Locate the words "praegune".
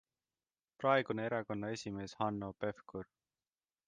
0.79-1.27